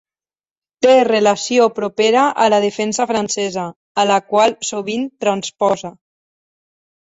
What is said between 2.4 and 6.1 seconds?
a la defensa francesa, a la qual sovint transposa.